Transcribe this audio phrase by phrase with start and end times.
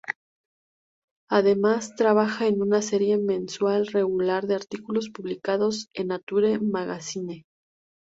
[1.29, 7.43] Además trabajaba en una serie mensual regular de artículos publicados en Nature Magazine.